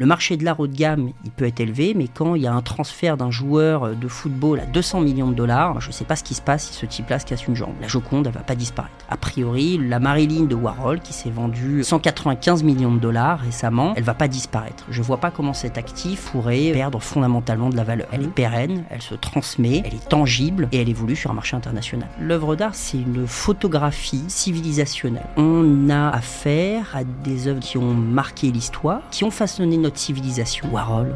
Le 0.00 0.06
marché 0.06 0.38
de 0.38 0.46
l'art 0.46 0.58
haut 0.58 0.66
de 0.66 0.74
gamme, 0.74 1.10
il 1.26 1.30
peut 1.30 1.44
être 1.44 1.60
élevé, 1.60 1.92
mais 1.94 2.08
quand 2.08 2.34
il 2.34 2.40
y 2.40 2.46
a 2.46 2.54
un 2.54 2.62
transfert 2.62 3.18
d'un 3.18 3.30
joueur 3.30 3.94
de 3.94 4.08
football 4.08 4.60
à 4.60 4.64
200 4.64 5.02
millions 5.02 5.28
de 5.28 5.34
dollars, 5.34 5.82
je 5.82 5.88
ne 5.88 5.92
sais 5.92 6.06
pas 6.06 6.16
ce 6.16 6.24
qui 6.24 6.32
se 6.32 6.40
passe 6.40 6.68
si 6.68 6.72
ce 6.72 6.86
type-là 6.86 7.18
se 7.18 7.26
casse 7.26 7.46
une 7.46 7.54
jambe. 7.54 7.74
La 7.82 7.86
Joconde, 7.86 8.26
elle 8.26 8.32
va 8.32 8.40
pas 8.40 8.54
disparaître. 8.54 8.94
A 9.10 9.18
priori, 9.18 9.76
la 9.76 10.00
Marilyn 10.00 10.44
de 10.44 10.54
Warhol, 10.54 11.00
qui 11.00 11.12
s'est 11.12 11.28
vendue 11.28 11.84
195 11.84 12.62
millions 12.62 12.94
de 12.94 12.98
dollars 12.98 13.40
récemment, 13.40 13.92
elle 13.94 14.04
va 14.04 14.14
pas 14.14 14.26
disparaître. 14.26 14.86
Je 14.88 15.02
vois 15.02 15.18
pas 15.18 15.30
comment 15.30 15.52
cet 15.52 15.76
actif 15.76 16.30
pourrait 16.30 16.70
perdre 16.72 16.98
fondamentalement 16.98 17.68
de 17.68 17.76
la 17.76 17.84
valeur. 17.84 18.08
Elle 18.10 18.22
est 18.22 18.28
pérenne, 18.28 18.84
elle 18.88 19.02
se 19.02 19.14
transmet, 19.14 19.82
elle 19.84 19.92
est 19.92 20.08
tangible 20.08 20.66
et 20.72 20.80
elle 20.80 20.88
évolue 20.88 21.14
sur 21.14 21.30
un 21.30 21.34
marché 21.34 21.56
international. 21.56 22.08
L'œuvre 22.18 22.56
d'art, 22.56 22.74
c'est 22.74 22.96
une 22.96 23.26
photographie 23.26 24.24
civilisationnelle. 24.28 25.26
On 25.36 25.90
a 25.90 26.08
affaire 26.08 26.86
à 26.94 27.04
des 27.04 27.48
œuvres 27.48 27.60
qui 27.60 27.76
ont 27.76 27.92
marqué 27.92 28.50
l'histoire, 28.50 29.02
qui 29.10 29.24
ont 29.24 29.30
façonné 29.30 29.76
notre 29.76 29.89
civilisation. 29.98 30.70
Warhol, 30.70 31.14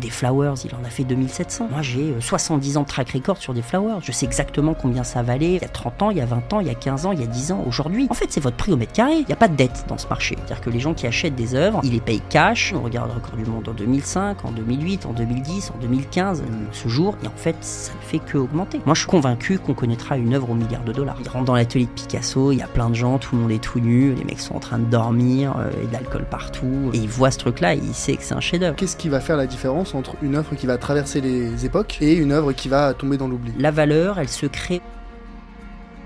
des 0.00 0.10
Flowers, 0.10 0.54
il 0.64 0.74
en 0.74 0.84
a 0.84 0.90
fait 0.90 1.04
2700. 1.04 1.68
Moi, 1.70 1.82
j'ai 1.82 2.14
70 2.20 2.76
euh, 2.76 2.80
ans 2.80 2.82
de 2.82 2.88
track 2.88 3.10
record 3.10 3.36
sur 3.38 3.54
des 3.54 3.62
Flowers. 3.62 4.00
Je 4.02 4.12
sais 4.12 4.26
exactement 4.26 4.74
combien 4.74 5.04
ça 5.04 5.22
valait 5.22 5.54
il 5.54 5.62
y 5.62 5.64
a 5.64 5.68
30 5.68 6.02
ans, 6.02 6.10
il 6.10 6.18
y 6.18 6.20
a 6.20 6.26
20 6.26 6.52
ans, 6.52 6.60
il 6.60 6.66
y 6.66 6.70
a 6.70 6.74
15 6.74 7.06
ans, 7.06 7.12
il 7.12 7.20
y 7.20 7.22
a 7.22 7.26
10 7.26 7.52
ans, 7.52 7.64
aujourd'hui. 7.66 8.06
En 8.10 8.14
fait, 8.14 8.26
c'est 8.30 8.40
votre 8.40 8.56
prix 8.56 8.72
au 8.72 8.76
mètre 8.76 8.92
carré. 8.92 9.16
Il 9.18 9.26
n'y 9.26 9.32
a 9.32 9.36
pas 9.36 9.48
de 9.48 9.56
dette 9.56 9.84
dans 9.88 9.98
ce 9.98 10.06
marché. 10.08 10.36
C'est-à-dire 10.36 10.60
que 10.60 10.70
les 10.70 10.80
gens 10.80 10.94
qui 10.94 11.06
achètent 11.06 11.34
des 11.34 11.54
œuvres, 11.54 11.80
ils 11.82 11.92
les 11.92 12.00
payent 12.00 12.22
cash. 12.28 12.74
On 12.76 12.82
regarde 12.82 13.08
le 13.08 13.14
record 13.14 13.36
du 13.36 13.44
monde 13.44 13.68
en 13.68 13.72
2005, 13.72 14.44
en 14.44 14.50
2008, 14.50 15.06
en 15.06 15.12
2010, 15.12 15.72
en 15.74 15.78
2015, 15.80 16.42
ce 16.72 16.88
jour. 16.88 17.16
Et 17.24 17.26
en 17.26 17.36
fait, 17.36 17.56
ça 17.60 17.92
ne 17.94 18.06
fait 18.06 18.18
que 18.18 18.38
augmenter. 18.38 18.80
Moi, 18.84 18.94
je 18.94 19.00
suis 19.00 19.08
convaincu 19.08 19.58
qu'on 19.58 19.74
connaîtra 19.74 20.16
une 20.16 20.34
œuvre 20.34 20.50
au 20.50 20.54
milliard 20.54 20.84
de 20.84 20.92
dollars. 20.92 21.16
Il 21.20 21.28
rentre 21.28 21.44
dans 21.44 21.54
l'atelier 21.54 21.86
de 21.86 21.90
Picasso, 21.90 22.52
il 22.52 22.58
y 22.58 22.62
a 22.62 22.68
plein 22.68 22.90
de 22.90 22.94
gens, 22.94 23.18
tout 23.18 23.34
le 23.34 23.42
monde 23.42 23.50
est 23.50 23.62
tout 23.62 23.80
nu, 23.80 24.14
les 24.14 24.24
mecs 24.24 24.40
sont 24.40 24.54
en 24.54 24.60
train 24.60 24.78
de 24.78 24.84
dormir, 24.84 25.54
euh, 25.58 25.70
et 25.82 25.86
de 25.86 25.92
l'alcool 25.92 26.24
partout. 26.30 26.90
Et 26.92 26.98
il 26.98 27.08
voit 27.08 27.30
ce 27.30 27.38
truc-là 27.38 27.74
et 27.74 27.78
il 27.78 27.94
sait 27.94 28.16
que 28.16 28.22
c'est 28.22 28.34
un 28.34 28.40
chef-d'œuvre. 28.40 28.76
Qu'est-ce 28.76 28.96
qui 28.96 29.08
va 29.08 29.20
faire 29.20 29.36
la 29.36 29.46
différence? 29.46 29.85
Entre 29.94 30.16
une 30.22 30.34
œuvre 30.34 30.54
qui 30.54 30.66
va 30.66 30.78
traverser 30.78 31.20
les 31.20 31.64
époques 31.64 31.98
et 32.00 32.14
une 32.14 32.32
œuvre 32.32 32.52
qui 32.52 32.68
va 32.68 32.94
tomber 32.94 33.16
dans 33.16 33.28
l'oubli. 33.28 33.52
La 33.58 33.70
valeur, 33.70 34.18
elle 34.18 34.28
se 34.28 34.46
crée. 34.46 34.80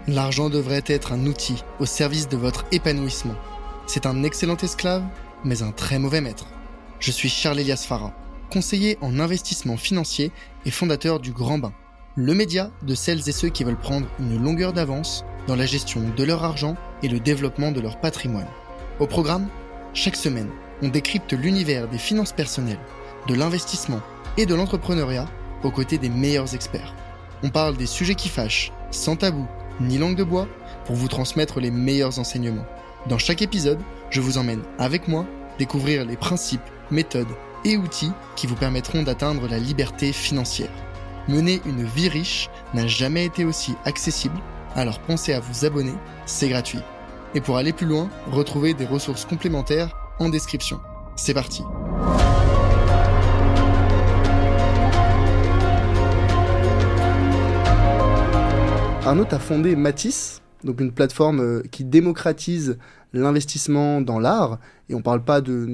L'argent 0.09 0.51
devrait 0.51 0.85
être 0.87 1.13
un 1.13 1.27
outil 1.27 1.63
au 1.79 1.87
service 1.87 2.29
de 2.29 2.37
votre 2.37 2.65
épanouissement. 2.73 3.35
C'est 3.87 4.07
un 4.07 4.23
excellent 4.23 4.57
esclave, 4.57 5.03
mais 5.45 5.63
un 5.63 5.73
très 5.73 5.99
mauvais 5.99 6.21
maître. 6.21 6.47
Je 6.99 7.11
suis 7.11 7.29
Charles 7.29 7.61
Elias 7.61 7.85
Farah, 7.87 8.13
conseiller 8.51 8.99
en 9.01 9.19
investissement 9.19 9.77
financier 9.77 10.33
et 10.67 10.71
fondateur 10.71 11.21
du 11.21 11.33
Grand 11.33 11.59
Bain, 11.59 11.73
le 12.17 12.35
média 12.35 12.71
de 12.83 12.95
celles 12.95 13.29
et 13.29 13.33
ceux 13.33 13.49
qui 13.49 13.65
veulent 13.65 13.77
prendre 13.77 14.07
une 14.19 14.43
longueur 14.43 14.73
d'avance 14.73 15.25
dans 15.47 15.57
la 15.57 15.67
gestion 15.67 16.03
de 16.17 16.25
leur 16.25 16.45
argent 16.45 16.77
et 17.03 17.09
le 17.09 17.21
développement 17.21 17.73
de 17.73 17.81
leur 17.81 17.99
patrimoine. 18.01 18.49
Au 18.99 19.07
programme, 19.07 19.49
chaque 19.95 20.17
semaine, 20.17 20.51
on 20.83 20.89
décrypte 20.89 21.33
l'univers 21.33 21.89
des 21.89 21.99
finances 21.99 22.33
personnelles, 22.33 22.79
de 23.27 23.35
l'investissement 23.35 24.01
et 24.37 24.47
de 24.47 24.55
l'entrepreneuriat 24.55 25.27
aux 25.63 25.71
côtés 25.71 25.99
des 25.99 26.09
meilleurs 26.09 26.55
experts. 26.55 26.95
On 27.43 27.49
parle 27.49 27.77
des 27.77 27.87
sujets 27.87 28.15
qui 28.15 28.29
fâchent, 28.29 28.73
sans 28.91 29.17
tabou 29.17 29.47
ni 29.81 29.99
langue 29.99 30.17
de 30.17 30.25
bois, 30.25 30.47
pour 30.85 30.97
vous 30.97 31.09
transmettre 31.09 31.61
les 31.61 31.71
meilleurs 31.71 32.19
enseignements. 32.19 32.67
Dans 33.09 33.19
chaque 33.19 33.43
épisode, 33.43 33.81
je 34.11 34.21
vous 34.21 34.37
emmène 34.37 34.63
avec 34.79 35.09
moi 35.09 35.25
découvrir 35.59 36.05
les 36.05 36.17
principes, 36.17 36.61
méthodes 36.91 37.35
et 37.65 37.77
outils 37.77 38.13
qui 38.37 38.47
vous 38.47 38.57
permettront 38.57 39.03
d'atteindre 39.03 39.49
la 39.49 39.59
liberté 39.59 40.13
financière. 40.13 40.71
Mener 41.29 41.61
une 41.67 41.85
vie 41.85 42.09
riche 42.09 42.51
n'a 42.75 42.87
jamais 42.87 43.25
été 43.25 43.45
aussi 43.45 43.75
accessible, 43.85 44.39
alors 44.75 45.01
pensez 45.01 45.33
à 45.33 45.41
vous 45.41 45.65
abonner, 45.65 45.95
c'est 46.27 46.49
gratuit. 46.49 46.81
Et 47.35 47.41
pour 47.41 47.57
aller 47.57 47.73
plus 47.73 47.87
loin, 47.87 48.09
retrouvez 48.31 48.75
des 48.75 48.87
ressources 48.87 49.25
complémentaires 49.25 49.97
en 50.19 50.29
description. 50.29 50.81
C'est 51.17 51.35
parti 51.35 51.63
Arnaud, 59.07 59.27
a 59.31 59.39
fondé 59.39 59.77
Matisse, 59.77 60.43
donc 60.63 60.81
une 60.81 60.93
plateforme 60.93 61.41
euh, 61.41 61.63
qui 61.71 61.85
démocratise 61.85 62.79
l'investissement 63.15 64.03
dans 64.03 64.19
l'art. 64.19 64.59
Et 64.89 64.95
on 64.95 64.99
ne 64.99 65.03
parle 65.03 65.23
pas 65.23 65.41
de 65.41 65.67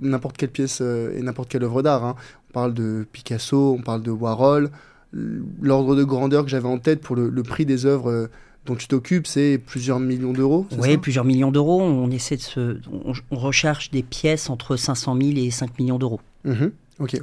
n'importe 0.00 0.36
quelle 0.36 0.50
pièce 0.50 0.78
euh, 0.80 1.16
et 1.16 1.22
n'importe 1.22 1.50
quelle 1.50 1.64
œuvre 1.64 1.82
d'art. 1.82 2.04
Hein. 2.04 2.16
On 2.50 2.52
parle 2.52 2.72
de 2.74 3.06
Picasso, 3.12 3.76
on 3.78 3.82
parle 3.82 4.02
de 4.02 4.10
Warhol. 4.10 4.70
L'ordre 5.12 5.94
de 5.94 6.02
grandeur 6.02 6.44
que 6.44 6.50
j'avais 6.50 6.68
en 6.68 6.78
tête 6.78 7.02
pour 7.02 7.14
le, 7.14 7.42
prix 7.42 7.66
des 7.66 7.84
œuvres 7.84 8.10
euh, 8.10 8.30
dont 8.64 8.74
tu 8.74 8.88
t'occupes, 8.88 9.26
c'est 9.26 9.58
plusieurs 9.58 10.00
millions 10.00 10.32
d'euros 10.32 10.66
Oui, 10.78 10.96
plusieurs 10.96 11.26
millions 11.26 11.52
d'euros. 11.52 11.82
On 11.82 12.10
essaie 12.10 12.36
de 12.36 12.42
se, 12.42 12.78
on, 12.90 13.36
recherche 13.36 13.90
des 13.90 14.02
pièces 14.02 14.48
entre 14.48 14.76
500 14.76 15.16
000 15.20 15.30
et 15.36 15.50
5 15.50 15.78
millions 15.78 15.98
d'euros. 15.98 16.20
Mmh 16.44 16.66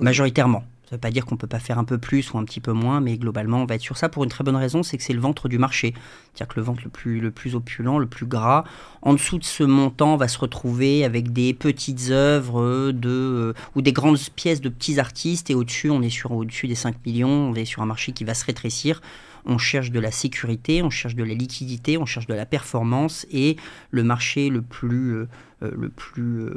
Majoritairement. 0.01 0.63
Ça 0.89 0.95
ne 0.95 0.97
veut 0.97 1.01
pas 1.01 1.11
dire 1.11 1.27
qu'on 1.27 1.35
ne 1.35 1.39
peut 1.39 1.45
pas 1.45 1.59
faire 1.59 1.77
un 1.77 1.83
peu 1.83 1.99
plus 1.99 2.33
ou 2.33 2.39
un 2.39 2.43
petit 2.43 2.59
peu 2.59 2.71
moins, 2.71 2.99
mais 2.99 3.15
globalement, 3.19 3.61
on 3.61 3.65
va 3.65 3.75
être 3.75 3.81
sur 3.81 3.95
ça 3.95 4.09
pour 4.09 4.23
une 4.23 4.31
très 4.31 4.43
bonne 4.43 4.55
raison, 4.55 4.81
c'est 4.81 4.97
que 4.97 5.03
c'est 5.03 5.13
le 5.13 5.19
ventre 5.19 5.47
du 5.47 5.59
marché. 5.59 5.93
C'est-à-dire 6.33 6.47
que 6.47 6.59
le 6.59 6.65
ventre 6.65 6.81
le 6.83 6.89
plus, 6.89 7.19
le 7.19 7.29
plus 7.29 7.53
opulent, 7.53 7.99
le 7.99 8.07
plus 8.07 8.25
gras, 8.25 8.63
en 9.03 9.13
dessous 9.13 9.37
de 9.37 9.43
ce 9.43 9.61
montant, 9.61 10.17
va 10.17 10.27
se 10.27 10.39
retrouver 10.39 11.05
avec 11.05 11.31
des 11.31 11.53
petites 11.53 12.09
œuvres 12.09 12.89
de, 12.89 13.07
euh, 13.07 13.53
ou 13.75 13.83
des 13.83 13.93
grandes 13.93 14.17
pièces 14.35 14.61
de 14.61 14.69
petits 14.69 14.99
artistes, 14.99 15.51
et 15.51 15.53
au-dessus, 15.53 15.91
on 15.91 16.01
est 16.01 16.09
sur 16.09 16.31
au-dessus 16.31 16.67
des 16.67 16.73
5 16.73 17.05
millions, 17.05 17.51
on 17.51 17.53
est 17.53 17.65
sur 17.65 17.83
un 17.83 17.85
marché 17.85 18.11
qui 18.11 18.23
va 18.23 18.33
se 18.33 18.45
rétrécir. 18.45 18.99
On 19.45 19.59
cherche 19.59 19.91
de 19.91 19.99
la 19.99 20.09
sécurité, 20.09 20.81
on 20.81 20.89
cherche 20.89 21.13
de 21.13 21.23
la 21.23 21.35
liquidité, 21.35 21.99
on 21.99 22.07
cherche 22.07 22.25
de 22.25 22.33
la 22.33 22.47
performance, 22.47 23.27
et 23.31 23.57
le 23.91 24.03
marché 24.03 24.49
le 24.49 24.63
plus, 24.63 25.11
euh, 25.11 25.27
euh, 25.61 25.71
le 25.77 25.89
plus 25.89 26.49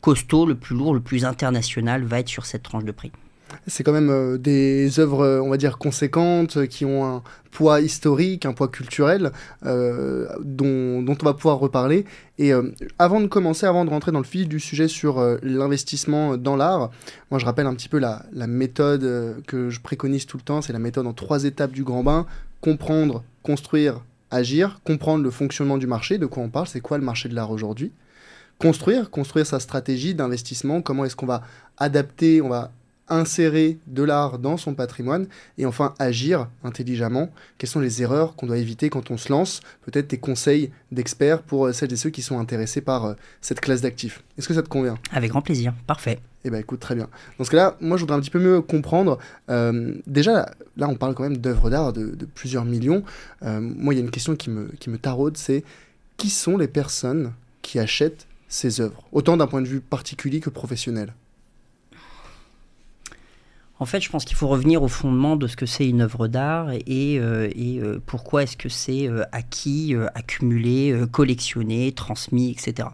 costaud, 0.00 0.46
le 0.46 0.54
plus 0.54 0.76
lourd, 0.76 0.94
le 0.94 1.00
plus 1.00 1.24
international 1.24 2.04
va 2.04 2.20
être 2.20 2.28
sur 2.28 2.46
cette 2.46 2.62
tranche 2.62 2.84
de 2.84 2.92
prix. 2.92 3.10
C'est 3.66 3.84
quand 3.84 3.92
même 3.92 4.10
euh, 4.10 4.38
des 4.38 4.98
œuvres, 5.00 5.24
euh, 5.24 5.40
on 5.40 5.50
va 5.50 5.56
dire, 5.56 5.78
conséquentes, 5.78 6.56
euh, 6.56 6.66
qui 6.66 6.84
ont 6.84 7.04
un 7.04 7.22
poids 7.50 7.80
historique, 7.80 8.46
un 8.46 8.52
poids 8.52 8.68
culturel, 8.68 9.32
dont, 9.62 11.04
on 11.08 11.24
va 11.24 11.34
pouvoir 11.34 11.58
reparler. 11.58 12.04
Et 12.38 12.52
avant 12.96 13.20
de 13.20 13.26
commencer, 13.26 13.66
avant 13.66 13.84
de 13.84 13.90
rentrer 13.90 14.12
dans 14.12 14.20
le 14.20 14.24
fil 14.24 14.46
du 14.46 14.60
sujet 14.60 14.86
sur 14.86 15.20
l'investissement 15.42 16.36
dans 16.36 16.54
l'art, 16.54 16.92
moi 17.32 17.40
je 17.40 17.44
rappelle 17.44 17.66
un 17.66 17.74
petit 17.74 17.88
peu 17.88 17.98
la, 17.98 18.22
la 18.32 18.46
méthode 18.46 19.42
que 19.48 19.68
je 19.68 19.80
préconise 19.80 20.26
tout 20.26 20.36
le 20.36 20.44
temps, 20.44 20.62
c'est 20.62 20.72
la 20.72 20.78
méthode 20.78 21.08
en 21.08 21.12
trois 21.12 21.42
étapes 21.42 21.72
du 21.72 21.82
grand 21.82 22.04
bain, 22.04 22.24
comprendre, 22.60 23.24
construire, 23.42 24.00
agir, 24.30 24.78
comprendre 24.84 25.24
le 25.24 25.30
fonctionnement 25.32 25.76
du 25.76 25.88
marché, 25.88 26.18
de 26.18 26.26
quoi 26.26 26.44
on 26.44 26.50
parle, 26.50 26.68
c'est 26.68 26.80
quoi 26.80 26.98
le 26.98 27.04
marché 27.04 27.28
de 27.28 27.34
l'art 27.34 27.50
aujourd'hui? 27.50 27.90
Construire, 28.60 29.10
construire 29.10 29.46
sa 29.46 29.58
stratégie 29.58 30.14
d'investissement, 30.14 30.82
comment 30.82 31.04
est-ce 31.04 31.16
qu'on 31.16 31.26
va 31.26 31.42
adapter, 31.78 32.42
on 32.42 32.48
va 32.48 32.70
insérer 33.10 33.78
de 33.86 34.02
l'art 34.02 34.38
dans 34.38 34.56
son 34.56 34.74
patrimoine 34.74 35.26
et 35.58 35.66
enfin 35.66 35.94
agir 35.98 36.48
intelligemment. 36.64 37.30
Quelles 37.58 37.70
sont 37.70 37.80
les 37.80 38.02
erreurs 38.02 38.36
qu'on 38.36 38.46
doit 38.46 38.58
éviter 38.58 38.88
quand 38.88 39.10
on 39.10 39.16
se 39.16 39.30
lance? 39.30 39.60
Peut-être 39.82 40.08
des 40.08 40.18
conseils 40.18 40.70
d'experts 40.92 41.42
pour 41.42 41.66
euh, 41.66 41.72
celles 41.72 41.92
et 41.92 41.96
ceux 41.96 42.10
qui 42.10 42.22
sont 42.22 42.38
intéressés 42.38 42.80
par 42.80 43.04
euh, 43.04 43.14
cette 43.40 43.60
classe 43.60 43.80
d'actifs. 43.80 44.22
Est-ce 44.38 44.48
que 44.48 44.54
ça 44.54 44.62
te 44.62 44.68
convient? 44.68 44.96
Avec 45.12 45.30
grand 45.30 45.42
plaisir, 45.42 45.74
parfait. 45.86 46.20
Eh 46.44 46.50
bien 46.50 46.58
écoute, 46.58 46.80
très 46.80 46.94
bien. 46.94 47.08
Dans 47.38 47.44
ce 47.44 47.50
cas-là, 47.50 47.76
moi 47.80 47.96
je 47.96 48.02
voudrais 48.02 48.16
un 48.16 48.20
petit 48.20 48.30
peu 48.30 48.38
mieux 48.38 48.62
comprendre. 48.62 49.18
Euh, 49.50 49.94
déjà, 50.06 50.54
là 50.76 50.88
on 50.88 50.94
parle 50.94 51.14
quand 51.14 51.24
même 51.24 51.36
d'œuvres 51.36 51.68
d'art 51.68 51.92
de, 51.92 52.16
plusieurs 52.34 52.64
millions. 52.64 53.02
moi 53.42 53.92
il 53.92 53.98
y 53.98 54.00
a 54.00 54.04
une 54.04 54.10
question 54.10 54.36
qui 54.36 54.48
me, 54.48 54.70
qui 54.80 54.88
me 54.88 54.96
taraude, 54.96 55.36
c'est 55.36 55.64
qui 56.16 56.30
sont 56.30 56.56
les 56.56 56.68
personnes 56.68 57.32
qui 57.60 57.78
achètent 57.78 58.26
ces 58.48 58.80
œuvres? 58.80 59.02
Autant 59.12 59.36
d'un 59.36 59.46
point 59.46 59.60
de 59.60 59.68
vue 59.68 59.80
particulier 59.80 60.40
que 60.40 60.50
professionnel. 60.50 61.12
En 63.80 63.86
fait, 63.86 64.02
je 64.02 64.10
pense 64.10 64.26
qu'il 64.26 64.36
faut 64.36 64.46
revenir 64.46 64.82
au 64.82 64.88
fondement 64.88 65.36
de 65.36 65.46
ce 65.46 65.56
que 65.56 65.64
c'est 65.64 65.88
une 65.88 66.02
œuvre 66.02 66.28
d'art 66.28 66.70
et, 66.70 67.18
euh, 67.18 67.48
euh, 67.56 67.98
pourquoi 68.04 68.42
est-ce 68.42 68.58
que 68.58 68.68
c'est 68.68 69.08
euh, 69.08 69.24
acquis, 69.32 69.94
accumulé, 70.14 70.94
collectionné, 71.10 71.90
transmis, 71.92 72.50
etc. 72.50 72.88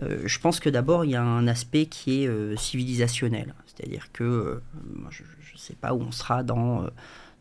je 0.00 0.38
pense 0.38 0.58
que 0.60 0.70
d'abord, 0.70 1.04
il 1.04 1.10
y 1.10 1.16
a 1.16 1.22
un 1.22 1.46
aspect 1.48 1.86
qui 1.86 2.22
est 2.22 2.56
civilisationnel. 2.56 3.54
C'est-à-dire 3.66 4.10
que 4.12 4.62
je 5.10 5.22
ne 5.22 5.58
sais 5.58 5.74
pas 5.74 5.92
où 5.92 6.00
on 6.00 6.12
sera 6.12 6.42
dans... 6.44 6.86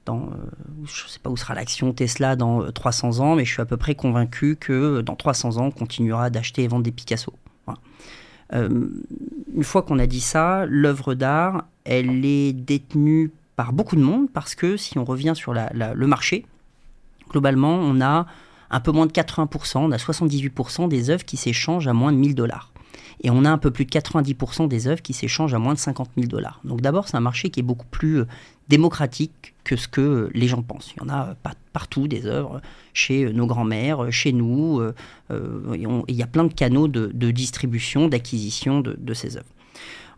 dans 0.06 0.32
je 0.84 1.04
ne 1.04 1.10
sais 1.10 1.20
pas 1.20 1.30
où 1.30 1.38
sera 1.38 1.54
l'action 1.54 1.94
Tesla 1.94 2.36
dans 2.36 2.72
300 2.72 3.20
ans, 3.20 3.36
mais 3.36 3.46
je 3.46 3.54
suis 3.54 3.62
à 3.62 3.66
peu 3.66 3.78
près 3.78 3.96
convaincu 3.96 4.58
que 4.58 5.02
dans 5.02 5.16
300 5.16 5.58
ans, 5.58 5.66
on 5.68 5.72
continuera 5.72 6.30
d'acheter 6.30 6.64
et 6.64 6.68
vendre 6.68 6.84
des 6.84 6.92
Picasso. 6.92 7.34
Une 8.52 9.64
fois 9.64 9.82
qu'on 9.82 10.00
a 10.00 10.08
dit 10.08 10.20
ça, 10.20 10.66
l'œuvre 10.68 11.14
d'art, 11.14 11.66
elle 11.84 12.26
est 12.26 12.54
détenue 12.54 13.32
par 13.56 13.74
beaucoup 13.74 13.96
de 13.96 14.02
monde 14.02 14.30
parce 14.32 14.56
que 14.56 14.78
si 14.78 14.98
on 14.98 15.06
revient 15.06 15.34
sur 15.36 15.54
le 15.54 16.08
marché, 16.08 16.46
globalement, 17.30 17.76
on 17.76 18.02
a 18.02 18.26
un 18.70 18.80
peu 18.80 18.92
moins 18.92 19.06
de 19.06 19.12
80%, 19.12 19.78
on 19.80 19.92
a 19.92 19.98
78% 19.98 20.88
des 20.88 21.10
œuvres 21.10 21.26
qui 21.26 21.38
s'échangent 21.38 21.88
à 21.88 21.94
moins 21.94 22.12
de 22.12 22.18
1000 22.18 22.36
dollars. 22.36 22.72
Et 23.24 23.30
on 23.30 23.46
a 23.46 23.52
un 23.52 23.58
peu 23.58 23.72
plus 23.72 23.86
de 23.86 23.92
90% 23.92 24.68
des 24.68 24.88
œuvres 24.88 25.02
qui 25.02 25.14
s'échangent 25.14 25.54
à 25.54 25.60
moins 25.60 25.74
de 25.74 25.80
50 25.80 26.10
000 26.18 26.28
dollars. 26.28 26.60
Donc 26.64 26.82
d'abord, 26.82 27.08
c'est 27.08 27.18
un 27.18 27.22
marché 27.22 27.50
qui 27.50 27.60
est 27.60 27.64
beaucoup 27.64 27.86
plus 27.86 28.22
euh, 28.22 28.28
démocratique 28.68 29.54
que 29.64 29.76
ce 29.76 29.88
que 29.88 30.30
les 30.34 30.48
gens 30.48 30.64
pensent. 30.64 30.94
Il 30.96 31.04
y 31.04 31.06
en 31.06 31.10
a 31.10 31.36
pas 31.44 31.54
partout 31.74 32.08
des 32.08 32.26
œuvres 32.26 32.62
chez 32.94 33.26
euh, 33.26 33.32
nos 33.32 33.48
grands-mères, 33.48 34.12
chez 34.12 34.34
nous. 34.34 34.80
Euh, 34.80 34.94
il 36.08 36.16
y 36.16 36.24
a 36.24 36.28
plein 36.28 36.44
de 36.44 36.54
canaux 36.54 36.88
de, 36.88 37.32
distribution, 37.32 38.08
d'acquisition 38.08 38.82
de, 38.82 39.14
ces 39.14 39.38
œuvres. 39.38 39.46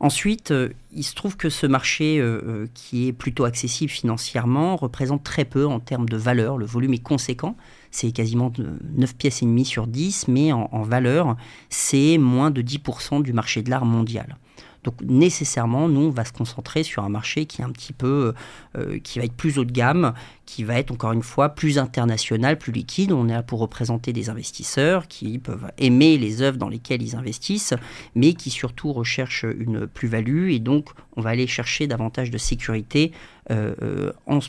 Ensuite, 0.04 0.52
euh, 0.52 0.68
il 0.92 1.04
se 1.04 1.16
trouve 1.16 1.38
que 1.38 1.50
ce 1.50 1.66
marché, 1.66 2.20
euh, 2.20 2.42
euh, 2.46 2.68
qui 2.74 3.08
est 3.08 3.14
plutôt 3.14 3.46
accessible 3.46 3.90
financièrement, 3.90 4.76
représente 4.76 5.24
très 5.24 5.46
peu 5.46 5.66
en 5.66 5.80
termes 5.80 6.10
de 6.10 6.18
valeur. 6.18 6.58
Le 6.58 6.66
volume 6.66 6.94
est 6.94 7.04
conséquent, 7.04 7.56
c'est 7.90 8.12
quasiment 8.12 8.52
9 8.98 9.16
pièces 9.16 9.44
et 9.44 9.46
demie 9.46 9.64
sur 9.64 9.88
10, 9.88 10.28
mais 10.28 10.52
en 10.52 10.82
valeur, 10.82 11.38
c'est 11.70 12.18
moins 12.18 12.52
de 12.52 12.62
10% 12.62 13.22
du 13.22 13.32
marché 13.32 13.62
de 13.62 13.70
l'art 13.70 13.86
mondial. 13.86 14.36
Donc 14.84 14.96
nécessairement, 15.02 15.88
nous, 15.88 16.02
on 16.02 16.10
va 16.10 16.26
se 16.26 16.34
concentrer 16.34 16.84
sur 16.84 17.04
un 17.04 17.10
marché 17.10 17.46
qui 17.46 17.62
est 17.62 17.66
un 17.66 17.72
petit 17.72 17.94
peu, 17.94 18.34
euh, 18.78 19.00
qui 19.00 19.20
va 19.20 19.26
être 19.26 19.34
plus 19.34 19.58
haut 19.58 19.66
de 19.66 19.72
gamme, 19.72 20.14
qui 20.46 20.64
va 20.64 20.78
être 20.78 20.92
encore 20.92 21.14
une 21.14 21.24
fois 21.24 21.50
plus 21.50 21.78
international, 21.78 22.58
plus 22.58 22.72
liquide. 22.72 23.12
On 23.12 23.28
est 23.30 23.34
là 23.34 23.44
pour 23.44 23.60
représenter 23.60 24.14
des 24.14 24.30
investisseurs 24.30 25.08
qui 25.08 25.40
peuvent 25.40 25.72
aimer 25.78 26.18
les 26.18 26.42
œuvres 26.42 26.58
dans 26.58 26.70
lesquelles 26.70 27.02
ils 27.02 27.16
investissent, 27.16 27.74
mais 28.16 28.34
qui 28.34 28.50
surtout 28.50 28.92
recherchent 28.92 29.46
une 29.58 29.88
plus-value. 29.88 30.52
Et 30.52 30.60
donc, 30.60 30.90
on 31.16 31.22
va 31.22 31.32
aller 31.32 31.48
chercher 31.48 31.88
davantage 31.88 32.30
de 32.32 32.38
sécurité 32.38 33.12
euh, 33.52 33.74
euh, 33.82 34.14
en 34.28 34.40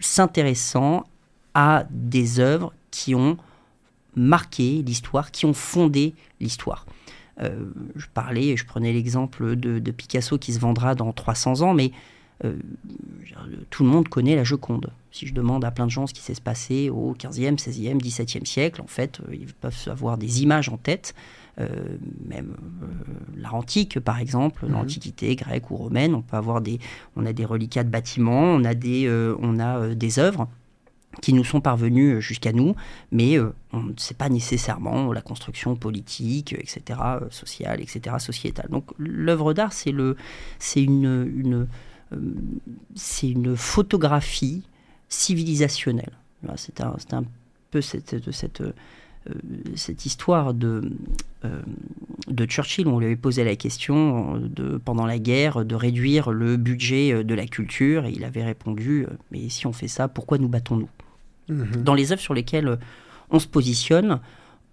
s'intéressant 0.00 1.06
à 1.54 1.84
des 1.90 2.40
œuvres 2.40 2.72
qui 2.90 3.14
ont 3.14 3.38
marqué 4.14 4.82
l'histoire, 4.82 5.30
qui 5.30 5.46
ont 5.46 5.54
fondé 5.54 6.14
l'histoire. 6.40 6.86
Euh, 7.42 7.66
je 7.94 8.06
parlais, 8.12 8.56
je 8.56 8.64
prenais 8.64 8.92
l'exemple 8.92 9.56
de, 9.56 9.90
Picasso 9.90 10.38
qui 10.38 10.52
se 10.52 10.58
vendra 10.58 10.94
dans 10.94 11.12
300 11.12 11.62
ans, 11.62 11.74
mais 11.74 11.92
euh, 12.44 12.56
tout 13.70 13.82
le 13.84 13.90
monde 13.90 14.08
connaît 14.08 14.36
la 14.36 14.44
Joconde. 14.44 14.90
Si 15.10 15.26
je 15.26 15.34
demande 15.34 15.64
à 15.64 15.70
plein 15.70 15.86
de 15.86 15.90
gens 15.90 16.06
ce 16.06 16.14
qui 16.14 16.20
s'est 16.20 16.34
passé 16.42 16.90
au 16.90 17.14
15e, 17.14 17.58
16e, 17.58 18.00
17e 18.00 18.44
siècle, 18.44 18.80
en 18.80 18.86
fait, 18.86 19.20
euh, 19.20 19.34
ils 19.34 19.52
peuvent 19.52 19.76
avoir 19.88 20.18
des 20.18 20.42
images 20.42 20.68
en 20.68 20.76
tête. 20.76 21.14
même 22.26 22.54
l'art 23.34 23.54
antique, 23.54 23.98
par 24.00 24.18
exemple, 24.18 24.66
mhm. 24.66 24.72
l'Antiquité 24.72 25.34
grecque 25.36 25.70
ou 25.70 25.76
romaine, 25.76 26.14
on 26.14 26.22
peut 26.22 26.36
avoir 26.36 26.60
des, 26.60 26.78
on 27.16 27.24
a 27.24 27.32
des 27.32 27.46
reliquats 27.46 27.84
de 27.84 27.88
bâtiments, 27.88 28.44
on 28.44 28.64
a 28.64 28.74
des, 28.74 29.08
on 29.40 29.58
a 29.58 29.94
des 29.94 30.18
œuvres 30.18 30.48
qui 31.22 31.32
nous 31.32 31.44
sont 31.44 31.60
parvenus 31.60 32.16
euh, 32.16 32.20
jusqu'à 32.20 32.52
nous, 32.52 32.74
mais 33.10 33.38
euh, 33.38 33.52
on 33.72 33.82
ne 33.82 33.92
sait 33.96 34.14
pas 34.14 34.28
nécessairement 34.28 35.12
la 35.12 35.22
construction 35.22 35.76
politique, 35.76 36.52
etc., 36.52 37.00
euh, 37.02 37.20
sociale, 37.30 37.80
etc., 37.80 38.16
sociétale. 38.18 38.68
Donc 38.70 38.90
l'œuvre 38.98 39.52
d'art, 39.52 39.72
c'est 39.72 39.92
le, 39.92 40.16
c'est 40.58 40.82
une, 40.82 41.30
une 41.34 41.66
c'est 42.94 43.28
une 43.28 43.56
photographie 43.56 44.62
civilisationnelle. 45.08 46.12
C'est 46.54 46.80
un, 46.80 46.94
un, 47.10 47.24
peu 47.72 47.80
cette, 47.80 48.30
cette, 48.30 48.62
cette 49.74 50.06
histoire 50.06 50.54
de, 50.54 50.92
de 52.28 52.46
Churchill, 52.46 52.86
où 52.86 52.90
on 52.90 53.00
lui 53.00 53.06
avait 53.06 53.16
posé 53.16 53.42
la 53.42 53.56
question 53.56 54.38
de, 54.38 54.76
pendant 54.76 55.04
la 55.04 55.18
guerre 55.18 55.64
de 55.64 55.74
réduire 55.74 56.30
le 56.30 56.56
budget 56.56 57.24
de 57.24 57.34
la 57.34 57.46
culture, 57.46 58.04
et 58.04 58.12
il 58.12 58.22
avait 58.22 58.44
répondu, 58.44 59.08
mais 59.32 59.48
si 59.48 59.66
on 59.66 59.72
fait 59.72 59.88
ça, 59.88 60.06
pourquoi 60.06 60.38
nous 60.38 60.48
battons-nous? 60.48 60.88
Mhm. 61.48 61.82
Dans 61.82 61.94
les 61.94 62.12
œuvres 62.12 62.20
sur 62.20 62.34
lesquelles 62.34 62.68
euh, 62.68 62.76
on 63.30 63.38
se 63.38 63.46
positionne, 63.46 64.20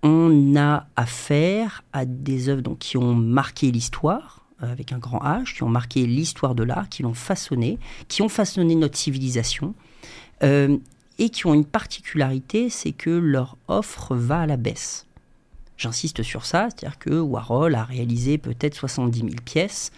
on 0.04 0.56
a 0.58 0.88
affaire 0.96 1.84
à 1.94 2.06
des 2.06 2.50
œuvres 2.50 2.62
donc, 2.62 2.80
qui 2.80 2.98
ont 2.98 3.16
marqué 3.16 3.72
l'histoire, 3.72 4.46
euh, 4.62 4.72
avec 4.72 4.92
un 4.92 5.00
grand 5.00 5.20
H, 5.20 5.56
qui 5.56 5.64
ont 5.64 5.70
marqué 5.70 6.06
l'histoire 6.06 6.56
de 6.56 6.64
l'art, 6.64 6.90
qui 6.90 7.04
l'ont 7.04 7.14
façonné, 7.14 7.80
qui 8.08 8.22
ont 8.22 8.30
façonné 8.30 8.76
notre 8.76 8.98
civilisation, 8.98 9.74
euh, 10.44 10.78
et 11.20 11.30
qui 11.30 11.46
ont 11.46 11.54
une 11.54 11.66
particularité, 11.66 12.70
c'est 12.70 12.92
que 12.92 13.10
leur 13.10 13.58
offre 13.68 14.16
va 14.16 14.42
à 14.42 14.46
la 14.46 14.58
baisse. 14.58 15.08
J'insiste 15.78 16.24
sur 16.24 16.46
ça, 16.46 16.68
c'est-à-dire 16.70 17.00
que 17.00 17.20
Warhol 17.20 17.76
a 17.76 17.84
réalisé 17.84 18.38
peut-être 18.38 18.76
70 18.76 19.20
000 19.20 19.32
pièces, 19.46 19.92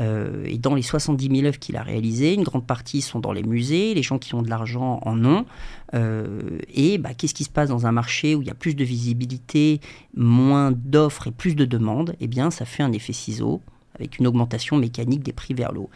euh, 0.00 0.44
et 0.46 0.58
dans 0.58 0.74
les 0.74 0.82
70 0.82 1.28
000 1.28 1.46
œuvres 1.46 1.58
qu'il 1.58 1.76
a 1.76 1.82
réalisées, 1.82 2.34
une 2.34 2.42
grande 2.42 2.66
partie 2.66 3.00
sont 3.00 3.20
dans 3.20 3.32
les 3.32 3.42
musées, 3.42 3.94
les 3.94 4.02
gens 4.02 4.18
qui 4.18 4.34
ont 4.34 4.42
de 4.42 4.50
l'argent 4.50 5.00
en 5.02 5.24
ont. 5.24 5.46
Euh, 5.94 6.58
et 6.72 6.98
bah, 6.98 7.14
qu'est-ce 7.14 7.34
qui 7.34 7.44
se 7.44 7.50
passe 7.50 7.68
dans 7.68 7.86
un 7.86 7.92
marché 7.92 8.34
où 8.34 8.42
il 8.42 8.48
y 8.48 8.50
a 8.50 8.54
plus 8.54 8.74
de 8.74 8.84
visibilité, 8.84 9.80
moins 10.16 10.72
d'offres 10.72 11.28
et 11.28 11.30
plus 11.30 11.54
de 11.54 11.64
demandes? 11.64 12.16
Eh 12.20 12.26
bien, 12.26 12.50
ça 12.50 12.64
fait 12.64 12.82
un 12.82 12.92
effet 12.92 13.12
ciseau 13.12 13.60
avec 13.94 14.18
une 14.18 14.26
augmentation 14.26 14.76
mécanique 14.76 15.22
des 15.22 15.32
prix 15.32 15.54
vers 15.54 15.72
l'eau. 15.72 15.88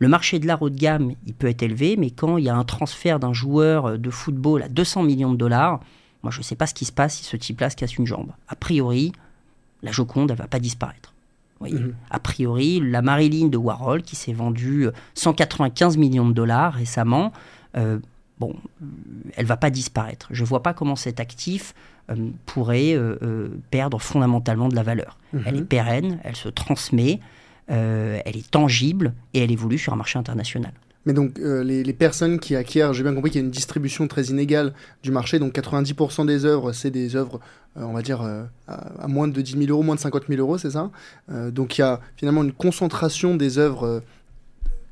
Le 0.00 0.08
marché 0.08 0.40
de 0.40 0.46
l'art 0.46 0.60
haut 0.60 0.70
de 0.70 0.78
gamme, 0.78 1.12
il 1.24 1.34
peut 1.34 1.46
être 1.46 1.62
élevé, 1.62 1.96
mais 1.96 2.10
quand 2.10 2.36
il 2.36 2.44
y 2.44 2.48
a 2.48 2.56
un 2.56 2.64
transfert 2.64 3.20
d'un 3.20 3.32
joueur 3.32 3.96
de 3.96 4.10
football 4.10 4.62
à 4.62 4.68
200 4.68 5.04
millions 5.04 5.32
de 5.32 5.36
dollars, 5.36 5.78
moi 6.24 6.32
je 6.32 6.38
ne 6.38 6.42
sais 6.42 6.56
pas 6.56 6.66
ce 6.66 6.74
qui 6.74 6.84
se 6.84 6.92
passe 6.92 7.18
si 7.18 7.24
ce 7.24 7.36
type-là 7.36 7.70
se 7.70 7.76
casse 7.76 7.96
une 7.96 8.06
jambe. 8.06 8.32
A 8.48 8.56
priori, 8.56 9.12
la 9.84 9.92
Joconde, 9.92 10.32
elle 10.32 10.36
va 10.36 10.48
pas 10.48 10.58
disparaître. 10.58 11.13
Mhm. 11.72 11.94
A 12.10 12.18
priori, 12.18 12.80
la 12.80 13.02
Marilyn 13.02 13.48
de 13.48 13.56
Warhol, 13.56 14.02
qui 14.02 14.16
s'est 14.16 14.32
vendue 14.32 14.88
195 15.14 15.96
millions 15.96 16.28
de 16.28 16.32
dollars 16.32 16.74
récemment, 16.74 17.32
euh, 17.76 17.98
bon, 18.38 18.56
elle 19.36 19.46
va 19.46 19.56
pas 19.56 19.70
disparaître. 19.70 20.28
Je 20.30 20.44
vois 20.44 20.62
pas 20.62 20.74
comment 20.74 20.96
cet 20.96 21.20
actif 21.20 21.74
euh, 22.10 22.30
pourrait 22.46 22.94
euh, 22.94 23.48
perdre 23.70 24.00
fondamentalement 24.00 24.68
de 24.68 24.74
la 24.74 24.82
valeur. 24.82 25.18
Mhm. 25.32 25.42
Elle 25.46 25.56
est 25.56 25.64
pérenne, 25.64 26.20
elle 26.24 26.36
se 26.36 26.48
transmet, 26.48 27.20
elle 27.68 28.36
est 28.36 28.50
tangible 28.50 29.14
et 29.32 29.42
elle 29.42 29.50
évolue 29.50 29.78
sur 29.78 29.92
un 29.92 29.96
marché 29.96 30.18
international. 30.18 30.72
Mais 31.06 31.12
donc, 31.12 31.38
les, 31.38 31.92
personnes 31.92 32.38
qui 32.38 32.56
acquièrent, 32.56 32.94
j'ai 32.94 33.02
bien 33.02 33.14
compris 33.14 33.30
qu'il 33.30 33.40
y 33.40 33.44
a 33.44 33.46
une 33.46 33.50
distribution 33.50 34.08
très 34.08 34.24
inégale 34.24 34.72
du 35.02 35.10
marché. 35.10 35.38
Donc, 35.38 35.54
90% 35.54 36.26
des 36.26 36.44
œuvres, 36.46 36.72
c'est 36.72 36.90
des 36.90 37.14
œuvres 37.14 37.40
euh, 37.76 37.82
on 37.82 37.92
va 37.92 38.02
dire, 38.02 38.22
euh, 38.22 38.44
à, 38.68 39.08
moins 39.08 39.26
de 39.26 39.40
10 39.40 39.58
000 39.58 39.64
euros, 39.70 39.82
moins 39.82 39.96
de 39.96 40.00
50 40.00 40.24
000 40.28 40.40
euros, 40.40 40.58
c'est 40.58 40.70
ça 40.70 40.90
euh, 41.30 41.50
Donc 41.50 41.76
il 41.76 41.80
y 41.80 41.84
a 41.84 42.00
finalement 42.16 42.44
une 42.44 42.52
concentration 42.52 43.34
des 43.36 43.58
œuvres 43.58 44.02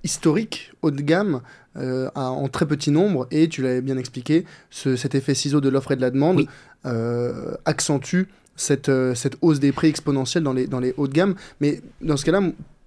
historiques, 0.02 0.72
haut 0.82 0.90
de 0.90 1.00
gamme, 1.00 1.42
en 1.74 2.48
très 2.48 2.66
petit 2.66 2.90
nombre, 2.90 3.26
et 3.30 3.48
tu 3.48 3.62
l'avais 3.62 3.80
bien 3.80 3.96
expliqué, 3.96 4.44
cet 4.70 5.14
effet 5.14 5.34
ciseau 5.34 5.60
de 5.60 5.68
l'offre 5.68 5.92
et 5.92 5.96
de 5.96 6.00
la 6.00 6.10
demande 6.10 6.44
accentue 7.64 8.24
cette, 8.56 8.90
cette 9.14 9.36
hausse 9.40 9.60
des 9.60 9.72
prix 9.72 9.88
exponentielle 9.88 10.42
dans 10.42 10.52
les, 10.52 10.66
dans 10.66 10.80
les 10.80 10.92
hauts 10.96 11.06
de 11.06 11.14
gamme. 11.14 11.36
Mais 11.60 11.80
dans 12.02 12.16
ce 12.16 12.24
cas-là... 12.24 12.40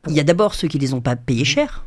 Il 0.08 0.14
y 0.14 0.20
a 0.20 0.24
d'abord 0.24 0.54
ceux 0.54 0.68
qui 0.68 0.78
les 0.78 0.94
ont 0.94 1.02
pas 1.02 1.16
payés 1.16 1.46
cher. 1.46 1.86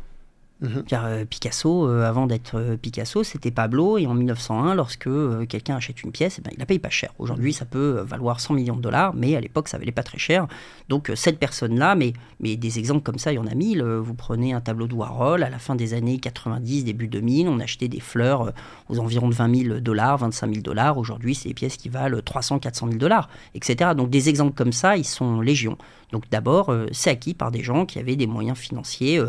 Mhm. 0.61 0.83
Car 0.87 1.05
euh, 1.05 1.23
Picasso, 1.23 1.87
euh, 1.87 2.03
avant 2.03 2.27
d'être 2.27 2.55
euh, 2.55 2.75
Picasso, 2.75 3.23
c'était 3.23 3.51
Pablo, 3.51 3.97
et 3.97 4.07
en 4.07 4.13
1901, 4.13 4.75
lorsque 4.75 5.09
quelqu'un 5.47 5.77
achète 5.77 6.03
une 6.03 6.11
pièce, 6.11 6.35
eh 6.39 6.41
ben, 6.41 6.51
il 6.53 6.59
la 6.59 6.65
paye 6.65 6.79
pas 6.79 6.89
cher. 6.89 7.13
Aujourd'hui, 7.17 7.53
ça 7.53 7.63
peut 7.63 8.01
valoir 8.05 8.41
100 8.41 8.55
millions 8.55 8.75
de 8.75 8.81
dollars, 8.81 9.13
mais 9.13 9.37
à 9.37 9.41
l'époque, 9.41 9.69
ça 9.69 9.77
valait 9.77 9.93
pas 9.93 10.03
très 10.03 10.17
cher. 10.17 10.47
Donc 10.89 11.11
cette 11.15 11.39
personne-là, 11.39 11.95
mais, 11.95 12.11
mais 12.41 12.57
des 12.57 12.77
exemples 12.77 13.03
comme 13.03 13.19
ça, 13.19 13.31
il 13.31 13.35
y 13.35 13.39
en 13.39 13.47
a 13.47 13.55
mille. 13.55 13.81
Vous 13.83 14.13
prenez 14.15 14.53
un 14.53 14.59
tableau 14.59 14.87
de 14.87 14.93
Warhol, 14.93 15.43
à 15.43 15.49
la 15.49 15.59
fin 15.59 15.75
des 15.75 15.93
années 15.93 16.19
90, 16.19 16.83
début 16.83 17.07
2000, 17.07 17.47
on 17.47 17.59
achetait 17.59 17.87
des 17.87 18.01
fleurs 18.01 18.51
aux 18.89 18.99
environs 18.99 19.29
de 19.29 19.35
20 19.35 19.55
000 19.55 19.79
dollars, 19.79 20.17
25 20.17 20.49
000 20.49 20.61
dollars. 20.61 20.97
Aujourd'hui, 20.97 21.35
c'est 21.35 21.47
des 21.47 21.53
pièces 21.53 21.77
qui 21.77 21.87
valent 21.87 22.19
300, 22.21 22.59
400 22.59 22.87
000 22.87 22.99
dollars, 22.99 23.29
etc. 23.55 23.91
Donc 23.95 24.09
des 24.09 24.27
exemples 24.27 24.53
comme 24.53 24.73
ça, 24.73 24.97
ils 24.97 25.05
sont 25.05 25.39
légion. 25.39 25.77
Donc 26.11 26.29
d'abord, 26.31 26.73
c'est 26.91 27.11
acquis 27.11 27.33
par 27.33 27.51
des 27.51 27.63
gens 27.63 27.85
qui 27.85 27.99
avaient 27.99 28.15
des 28.15 28.27
moyens 28.27 28.57
financiers 28.57 29.21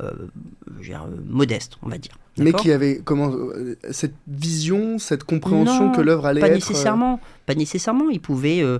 euh, 0.00 0.12
modeste, 1.26 1.78
on 1.82 1.88
va 1.88 1.98
dire. 1.98 2.18
Mais 2.38 2.52
qui 2.52 2.70
avait 2.70 3.00
comment 3.04 3.30
euh, 3.32 3.76
cette 3.90 4.14
vision, 4.28 4.98
cette 4.98 5.24
compréhension 5.24 5.90
que 5.90 6.00
l'œuvre 6.00 6.26
allait 6.26 6.40
pas 6.40 6.48
être. 6.48 6.54
Nécessairement, 6.54 7.20
pas 7.46 7.54
nécessairement. 7.54 8.08
Il 8.10 8.20
pouvait 8.20 8.60
euh, 8.60 8.78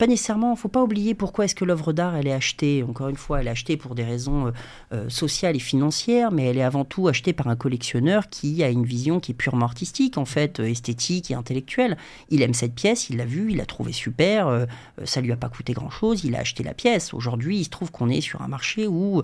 pas 0.00 0.06
nécessairement, 0.06 0.56
faut 0.56 0.70
pas 0.70 0.82
oublier 0.82 1.12
pourquoi 1.12 1.44
est-ce 1.44 1.54
que 1.54 1.66
l'œuvre 1.66 1.92
d'art 1.92 2.16
elle 2.16 2.26
est 2.26 2.32
achetée. 2.32 2.82
Encore 2.82 3.10
une 3.10 3.16
fois, 3.16 3.42
elle 3.42 3.48
est 3.48 3.50
achetée 3.50 3.76
pour 3.76 3.94
des 3.94 4.02
raisons 4.02 4.46
euh, 4.46 4.50
euh, 4.94 5.08
sociales 5.10 5.56
et 5.56 5.60
financières, 5.60 6.32
mais 6.32 6.46
elle 6.46 6.56
est 6.56 6.62
avant 6.62 6.86
tout 6.86 7.06
achetée 7.06 7.34
par 7.34 7.48
un 7.48 7.54
collectionneur 7.54 8.30
qui 8.30 8.62
a 8.62 8.70
une 8.70 8.86
vision 8.86 9.20
qui 9.20 9.32
est 9.32 9.34
purement 9.34 9.66
artistique, 9.66 10.16
en 10.16 10.24
fait, 10.24 10.58
euh, 10.58 10.64
esthétique 10.64 11.30
et 11.30 11.34
intellectuelle. 11.34 11.98
Il 12.30 12.40
aime 12.40 12.54
cette 12.54 12.74
pièce, 12.74 13.10
il 13.10 13.18
l'a 13.18 13.26
vue, 13.26 13.50
il 13.50 13.58
l'a 13.58 13.66
trouvée 13.66 13.92
super, 13.92 14.66
ça 15.04 15.20
lui 15.20 15.32
a 15.32 15.36
pas 15.36 15.50
coûté 15.50 15.74
grand-chose, 15.74 16.24
il 16.24 16.34
a 16.34 16.38
acheté 16.38 16.62
la 16.62 16.72
pièce. 16.72 17.12
Aujourd'hui, 17.12 17.58
il 17.58 17.64
se 17.64 17.68
trouve 17.70 17.92
qu'on 17.92 18.08
est 18.08 18.22
sur 18.22 18.40
un 18.40 18.48
marché 18.48 18.86
où 18.86 19.22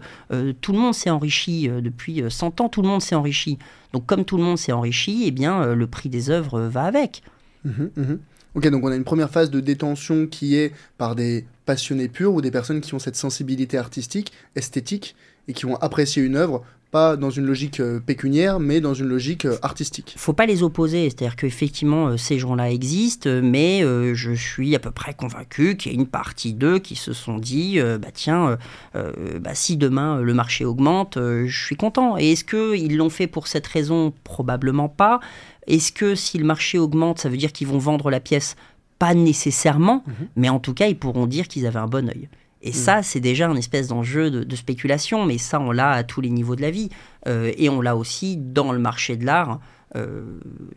tout 0.61 0.73
le 0.73 0.79
monde 0.79 0.95
s'est 0.95 1.09
enrichi 1.09 1.69
depuis 1.69 2.23
100 2.29 2.61
ans, 2.61 2.69
tout 2.69 2.83
le 2.83 2.89
monde 2.89 3.01
s'est 3.01 3.15
enrichi. 3.15 3.59
Donc 3.95 4.05
comme 4.05 4.27
tout 4.27 4.37
le 4.37 4.43
monde 4.43 4.59
s'est 4.59 4.73
enrichi, 4.73 5.23
eh 5.25 5.31
bien 5.31 5.75
le 5.75 5.87
prix 5.87 6.11
des 6.11 6.29
œuvres 6.29 6.61
va 6.61 6.85
avec. 6.85 7.23
Mmh 7.65 7.71
mmh 7.97 8.17
Ok, 8.57 8.69
donc 8.69 8.85
on 8.85 8.91
a 8.91 8.97
une 8.97 9.05
première 9.05 9.29
phase 9.29 9.51
de 9.51 9.61
détention 9.61 10.27
qui 10.27 10.57
est 10.57 10.73
par 10.97 11.15
des 11.15 11.45
passionnés 11.67 12.09
purs 12.09 12.33
ou 12.33 12.41
des 12.41 12.51
personnes 12.51 12.81
qui 12.81 12.95
ont 12.95 12.99
cette 12.99 13.15
sensibilité 13.15 13.77
artistique, 13.77 14.33
esthétique, 14.55 15.15
et 15.47 15.53
qui 15.53 15.67
vont 15.67 15.77
apprécier 15.77 16.23
une 16.23 16.37
œuvre, 16.37 16.65
pas 16.97 17.19
dans 17.19 17.29
une 17.29 17.45
logique 17.45 17.81
euh, 17.81 18.01
pécuniaire, 18.01 18.59
mais 18.59 18.81
dans 18.81 18.95
une 18.95 19.07
logique 19.07 19.45
euh, 19.45 19.59
artistique. 19.61 20.15
Faut 20.17 20.33
pas 20.33 20.47
les 20.47 20.63
opposer, 20.63 21.11
c'est-à-dire 21.11 21.37
qu'effectivement 21.37 22.09
euh, 22.09 22.17
ces 22.17 22.39
gens-là 22.39 22.71
existent, 22.71 23.29
mais 23.43 23.83
je 24.15 24.33
suis 24.33 24.75
à 24.75 24.79
peu 24.79 24.91
près 24.91 25.13
convaincu 25.13 25.77
qu'il 25.77 25.93
y 25.93 25.95
a 25.95 25.99
une 25.99 26.07
partie 26.07 26.55
d'eux 26.55 26.79
qui 26.79 26.97
se 26.97 27.13
sont 27.13 27.37
dit, 27.37 27.79
bah 28.01 28.09
tiens, 28.15 28.57
bah, 28.95 29.55
si 29.55 29.77
demain 29.77 30.21
le 30.21 30.33
marché 30.33 30.65
augmente, 30.65 31.19
je 31.19 31.65
suis 31.65 31.77
content. 31.77 32.17
Et 32.17 32.33
est-ce 32.33 32.45
qu'ils 32.45 32.97
l'ont 32.97 33.11
fait 33.11 33.27
pour 33.27 33.47
cette 33.47 33.67
raison? 33.67 34.15
Probablement 34.25 34.89
pas. 34.89 35.21
Est-ce 35.67 35.93
que 35.93 36.15
si 36.15 36.39
le 36.39 36.45
marché 36.45 36.79
augmente, 36.79 37.19
ça 37.19 37.29
veut 37.29 37.37
dire 37.37 37.53
qu'ils 37.53 37.67
vont 37.67 37.79
vendre 37.79 38.11
la 38.11 38.21
pièce? 38.21 38.57
Pas 38.99 39.15
nécessairement, 39.15 40.03
mhm. 40.07 40.29
mais 40.37 40.49
en 40.49 40.61
tout 40.61 40.73
cas, 40.73 40.87
ils 40.87 40.99
pourront 40.99 41.27
dire 41.27 41.49
qu'ils 41.49 41.67
avaient 41.67 41.79
un 41.79 41.89
bon 41.89 42.09
œil. 42.09 42.29
Et 42.67 42.73
ça, 42.73 43.03
c'est 43.03 43.21
déjà 43.21 43.49
un 43.49 43.57
espèce 43.57 43.89
d'enjeu 43.89 44.31
de, 44.31 44.57
spéculation, 44.57 45.25
mais 45.25 45.39
ça, 45.39 45.61
on 45.61 45.71
l'a 45.71 45.93
à 45.93 46.03
tous 46.03 46.21
les 46.21 46.31
niveaux 46.31 46.57
de 46.57 46.63
la 46.63 46.71
vie. 46.71 46.89
Euh, 47.29 47.53
et 47.57 47.69
on 47.69 47.81
l'a 47.81 47.97
aussi 47.97 48.37
dans 48.37 48.73
le 48.73 48.79
marché 48.79 49.17
de 49.17 49.25
l'art, 49.25 49.61
euh, 49.95 50.25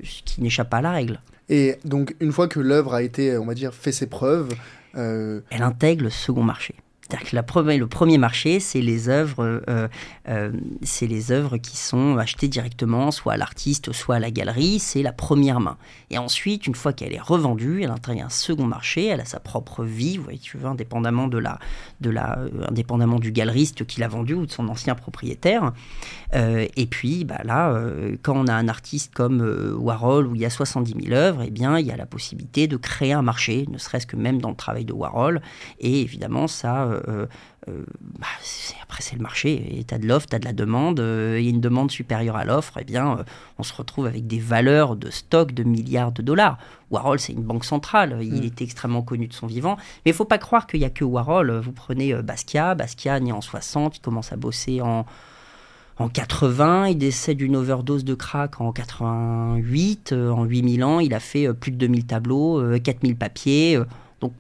qui 0.04 0.42
n'échappe 0.42 0.70
pas 0.70 0.78
à 0.78 0.82
la 0.82 0.92
règle. 0.92 1.20
Et 1.50 1.78
donc, 1.86 2.16
une 2.20 2.32
fois 2.32 2.48
que 2.48 2.60
l'œuvre 2.60 2.94
a 2.94 3.02
été, 3.02 3.38
on 3.38 3.46
va 3.46 3.56
dire, 3.56 3.74
fait 3.74 3.92
ses 3.92 4.08
preuves, 4.08 4.50
elle 4.94 5.44
intègre 5.64 6.04
le 6.04 6.10
second 6.10 6.44
marché. 6.44 6.76
C'est-à-dire 7.10 7.32
que 7.32 7.36
le 7.76 7.88
premier 7.88 8.20
marché, 8.20 8.60
c'est 8.60 8.82
les 8.82 9.10
œuvres, 9.10 9.64
euh, 9.68 9.88
euh, 10.28 10.52
c'est 10.84 11.08
les 11.08 11.32
œuvres 11.32 11.58
qui 11.58 11.76
sont 11.76 12.18
achetées 12.18 12.48
directement, 12.48 13.10
soit 13.10 13.34
à 13.34 13.38
l'artiste, 13.38 13.92
soit 13.94 14.18
à 14.18 14.20
la 14.20 14.30
galerie. 14.30 14.78
C'est 14.78 15.02
la 15.02 15.12
première 15.12 15.60
main. 15.60 15.78
Et 16.12 16.20
ensuite, 16.20 16.68
une 16.68 16.76
fois 16.76 16.94
qu'elle 16.94 17.14
est 17.14 17.22
revendue, 17.22 17.82
elle 17.82 17.90
intègre 17.90 18.26
un 18.26 18.30
second 18.30 18.66
marché. 18.66 19.08
Elle 19.08 19.22
a 19.22 19.26
sa 19.26 19.40
propre 19.40 19.84
vie, 19.84 20.18
vous 20.18 20.24
voyez, 20.24 20.38
tu 20.38 20.58
veux, 20.58 20.68
indépendamment 20.68 21.28
de 21.28 21.40
la, 21.40 21.58
de 22.00 22.12
la, 22.12 22.38
euh, 22.38 22.68
indépendamment 22.68 23.18
du 23.18 23.32
galeriste 23.32 23.88
qui 23.88 24.02
l'a 24.02 24.08
vendue 24.08 24.36
ou 24.36 24.46
de 24.46 24.52
son 24.52 24.68
ancien 24.68 24.94
propriétaire. 24.94 25.74
et 26.34 26.86
puis, 26.86 27.26
bah 27.26 27.42
là, 27.44 27.76
quand 28.22 28.36
on 28.36 28.48
a 28.48 28.54
un 28.54 28.68
artiste 28.68 29.14
comme 29.16 29.42
Warhol 29.80 30.28
où 30.28 30.36
il 30.36 30.42
y 30.42 30.46
a 30.46 30.50
70 30.52 31.06
000 31.06 31.16
œuvres, 31.16 31.42
eh 31.44 31.50
bien, 31.50 31.80
il 31.80 31.88
y 31.88 31.92
a 31.92 31.98
la 31.98 32.06
possibilité 32.06 32.68
de 32.68 32.78
créer 32.78 33.14
un 33.14 33.24
marché, 33.24 33.66
ne 33.70 33.80
serait-ce 33.80 34.06
que 34.06 34.16
même 34.16 34.40
dans 34.40 34.50
le 34.50 34.56
travail 34.56 34.86
de 34.86 34.94
Warhol. 34.94 35.42
Et 35.80 36.02
évidemment, 36.02 36.48
ça 36.48 36.99
bah, 37.08 38.28
après 38.84 39.04
c'est 39.04 39.16
le 39.16 39.22
marché, 39.22 39.86
tu 39.88 39.94
as 39.94 39.98
de 39.98 40.08
l'offre, 40.08 40.28
tu 40.28 40.36
as 40.36 40.40
de 40.40 40.46
la 40.46 40.54
demande, 40.54 41.00
euh, 41.00 41.38
il 41.40 41.46
y 41.46 41.48
a 41.48 41.50
une 41.52 41.62
demande 41.62 41.92
supérieure 41.92 42.36
à 42.36 42.46
l'offre, 42.46 42.78
et 42.78 42.82
eh 42.82 42.84
bien 42.84 43.24
on 43.58 43.64
se 43.64 43.74
retrouve 43.74 44.08
avec 44.08 44.28
des 44.28 44.40
valeurs 44.40 44.96
de 44.96 45.10
stock 45.10 45.54
de 45.54 45.64
milliards 45.64 46.12
de 46.12 46.22
dollars. 46.22 46.58
Warhol, 46.90 47.20
c'est 47.20 47.34
une 47.34 47.44
banque 47.44 47.66
centrale, 47.66 48.18
il 48.22 48.42
mm. 48.42 48.44
était 48.44 48.64
extrêmement 48.64 49.04
connu 49.04 49.28
de 49.28 49.34
son 49.34 49.48
vivant, 49.48 49.78
mais 50.06 50.12
il 50.12 50.14
faut 50.14 50.26
pas 50.26 50.38
croire 50.38 50.66
qu'il 50.66 50.80
n'y 50.80 50.86
a 50.86 50.90
que 50.90 51.04
Warhol. 51.04 51.52
Vous 51.60 51.72
prenez 51.72 52.14
Basquiat, 52.16 52.76
Basquiat 52.76 53.20
né 53.20 53.32
en 53.32 53.42
60, 53.42 53.98
il 53.98 54.02
commence 54.02 54.34
à 54.34 54.38
bosser 54.38 54.82
en, 54.82 55.06
en 55.98 56.10
80, 56.10 56.88
il 56.88 56.98
décède 56.98 57.38
d'une 57.38 57.56
overdose 57.56 58.04
de 58.04 58.16
crack 58.16 58.60
en 58.60 58.72
88, 58.72 60.14
en 60.14 60.46
8000 60.46 60.84
ans, 60.84 61.00
il 61.00 61.14
a 61.14 61.20
fait 61.20 61.54
plus 61.54 61.72
de 61.72 61.78
2000 61.78 62.06
tableaux, 62.06 62.64
4000 62.80 63.16
papiers. 63.16 63.80
Donc, 64.22 64.34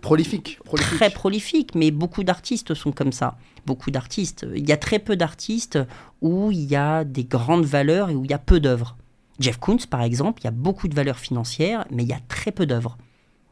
prolifique, 0.00 0.58
Très 0.76 1.10
prolifique, 1.10 1.74
mais 1.74 1.90
beaucoup 1.90 2.22
d'artistes 2.22 2.74
sont 2.74 2.92
comme 2.92 3.12
ça. 3.12 3.36
Beaucoup 3.66 3.90
d'artistes. 3.90 4.46
Il 4.54 4.68
y 4.68 4.72
a 4.72 4.76
très 4.76 4.98
peu 4.98 5.16
d'artistes 5.16 5.78
où 6.20 6.50
il 6.50 6.64
y 6.64 6.76
a 6.76 7.04
des 7.04 7.24
grandes 7.24 7.64
valeurs 7.64 8.10
et 8.10 8.14
où 8.14 8.24
il 8.24 8.30
y 8.30 8.34
a 8.34 8.38
peu 8.38 8.60
d'œuvres. 8.60 8.96
Jeff 9.40 9.58
Koons, 9.58 9.78
par 9.88 10.02
exemple, 10.02 10.42
il 10.42 10.44
y 10.44 10.48
a 10.48 10.52
beaucoup 10.52 10.88
de 10.88 10.94
valeurs 10.94 11.18
financières, 11.18 11.86
mais 11.90 12.02
il 12.02 12.08
y 12.08 12.12
a 12.12 12.20
très 12.28 12.52
peu 12.52 12.66
d'œuvres. 12.66 12.98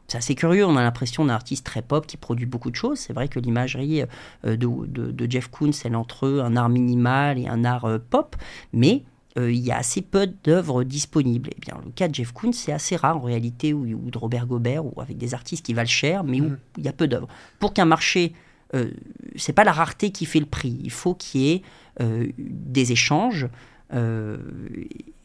C'est 0.07 0.17
assez 0.17 0.35
curieux, 0.35 0.65
on 0.65 0.75
a 0.75 0.81
l'impression 0.81 1.23
d'un 1.23 1.33
artiste 1.33 1.65
très 1.65 1.81
pop 1.81 2.05
qui 2.05 2.17
produit 2.17 2.45
beaucoup 2.45 2.69
de 2.69 2.75
choses. 2.75 2.99
C'est 2.99 3.13
vrai 3.13 3.29
que 3.29 3.39
l'imagerie 3.39 4.03
euh, 4.45 4.57
de, 4.57 5.29
Jeff 5.29 5.47
Koons, 5.47 5.71
elle 5.85 5.95
entre 5.95 6.27
un 6.27 6.57
art 6.57 6.69
minimal 6.69 7.39
et 7.39 7.47
un 7.47 7.63
art 7.63 7.85
euh, 7.85 7.97
pop, 7.97 8.35
mais 8.73 9.05
euh, 9.37 9.51
il 9.51 9.59
y 9.59 9.71
a 9.71 9.77
assez 9.77 10.01
peu 10.01 10.27
d'œuvres 10.43 10.83
disponibles. 10.83 11.49
Et 11.49 11.55
eh 11.57 11.61
bien, 11.61 11.81
le 11.85 11.91
cas 11.91 12.07
de 12.07 12.15
Jeff 12.15 12.31
Koons, 12.31 12.51
c'est 12.51 12.73
assez 12.73 12.95
rare 12.95 13.17
en 13.17 13.21
réalité, 13.21 13.73
ou, 13.73 13.85
de 13.85 14.17
Robert 14.17 14.47
Gobert, 14.47 14.85
ou 14.85 14.99
avec 15.01 15.17
des 15.17 15.33
artistes 15.33 15.65
qui 15.65 15.73
valent 15.73 15.87
cher, 15.87 16.23
mais 16.23 16.41
où 16.41 16.49
mhm. 16.49 16.57
il 16.77 16.85
y 16.85 16.89
a 16.89 16.93
peu 16.93 17.07
d'œuvres. 17.07 17.27
Pour 17.59 17.73
qu'un 17.73 17.85
marché, 17.85 18.33
euh, 18.73 18.89
c'est 19.35 19.53
pas 19.53 19.63
la 19.63 19.71
rareté 19.71 20.11
qui 20.11 20.25
fait 20.25 20.39
le 20.39 20.45
prix. 20.45 20.77
Il 20.83 20.91
faut 20.91 21.13
qu'il 21.13 21.41
y 21.41 21.51
ait 21.51 21.61
euh, 22.01 22.27
des 22.37 22.91
échanges. 22.91 23.47
Euh, 23.93 24.37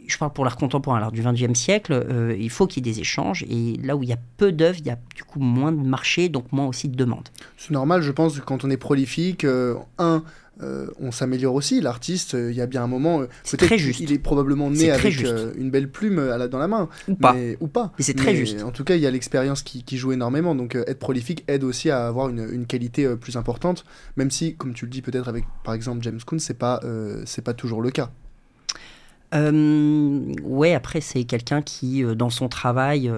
je 0.07 0.19
parle 0.19 0.33
pour 0.33 0.45
l'art 0.45 0.57
contemporain, 0.57 1.01
l'art 1.01 1.11
du 1.11 1.21
XXe 1.21 1.59
siècle, 1.59 2.37
il 2.39 2.51
faut 2.51 2.69
qu'il 2.69 2.87
y 2.87 2.89
ait 2.89 2.93
des 2.93 3.01
échanges. 3.01 3.45
Et 3.51 3.77
là 3.83 3.97
où 3.97 4.05
il 4.05 4.09
y 4.09 4.13
a 4.13 4.19
peu 4.37 4.53
d'œuvres, 4.53 4.79
il 4.79 4.87
y 4.87 4.91
a 4.91 4.99
du 5.17 5.25
coup 5.25 5.41
moins 5.41 5.73
de 5.73 5.85
marché, 5.85 6.29
donc 6.29 6.53
moins 6.53 6.67
aussi 6.67 6.89
de 6.89 6.95
demande. 6.95 7.29
C'est 7.57 7.73
normal, 7.73 8.03
je 8.03 8.13
pense, 8.13 8.39
quand 8.39 8.65
on 8.65 8.71
est 8.71 8.77
prolifique. 8.77 9.45
un, 9.99 10.23
euh, 10.63 10.87
on 10.99 11.11
s'améliore 11.11 11.55
aussi. 11.55 11.81
L'artiste, 11.81 12.35
euh, 12.35 12.51
il 12.51 12.57
y 12.57 12.63
a 12.63 12.67
bien 12.67 12.83
un 12.83 12.87
moment, 12.87 13.21
euh, 13.21 13.29
peut-être 13.51 14.01
il 14.01 14.13
est 14.13 14.19
probablement 14.19 14.71
né 14.71 14.91
avec 14.91 15.21
une 15.57 15.71
belle 15.71 15.91
plume 15.91 16.17
dans 16.51 16.59
la 16.59 16.69
main. 16.69 16.89
Ou 17.09 17.15
pas. 17.15 17.37
ou 17.61 17.69
pas. 17.69 17.93
c'est 17.99 18.17
très 18.17 18.35
juste. 18.35 18.63
En 18.63 18.71
tout 18.71 18.85
cas, 18.85 18.95
il 18.95 19.03
y 19.03 19.07
a 19.07 19.11
l'expérience 19.11 19.63
qui, 19.63 19.97
joue 19.97 20.13
énormément. 20.13 20.55
Donc 20.55 20.75
être 20.75 20.99
prolifique 20.99 21.45
aide 21.49 21.65
aussi 21.65 21.91
à 21.91 22.07
avoir 22.07 22.29
une, 22.29 22.67
qualité 22.67 23.07
plus 23.17 23.37
importante, 23.37 23.85
même 24.17 24.31
si, 24.31 24.57
comme 24.57 24.75
tu 24.75 24.87
le 24.87 24.91
dis 24.91 25.01
peut-être 25.01 25.29
avec 25.29 25.45
par 25.63 25.75
exemple 25.75 26.03
James 26.03 26.21
Coon, 26.25 26.39
c'est 26.39 26.59
pas, 26.59 26.81
c'est 27.25 27.43
pas 27.43 27.55
toujours 27.55 27.83
le 27.83 27.91
cas. 27.91 28.11
ouais, 29.33 30.75
après 30.75 31.01
c'est 31.01 31.25
quelqu'un 31.25 31.63
qui, 31.63 32.03
dans 32.03 32.31
son 32.31 32.49
travail, 32.49 33.11